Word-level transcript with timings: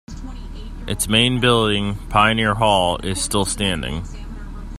Its 0.87 1.07
main 1.07 1.39
building, 1.39 1.93
Pioneer 2.09 2.55
Hall, 2.55 2.97
is 3.05 3.21
still 3.21 3.45
standing. 3.45 4.03